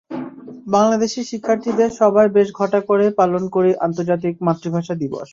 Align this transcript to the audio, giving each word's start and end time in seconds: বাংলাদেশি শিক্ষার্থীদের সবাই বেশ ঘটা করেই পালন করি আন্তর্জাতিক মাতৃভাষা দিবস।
বাংলাদেশি 0.67 1.21
শিক্ষার্থীদের 1.23 1.89
সবাই 2.01 2.27
বেশ 2.29 2.47
ঘটা 2.55 2.79
করেই 2.89 3.11
পালন 3.19 3.43
করি 3.55 3.71
আন্তর্জাতিক 3.85 4.33
মাতৃভাষা 4.47 4.93
দিবস। 5.01 5.27